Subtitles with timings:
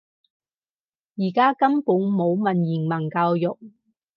[1.15, 3.55] 而家根本冇文言文教育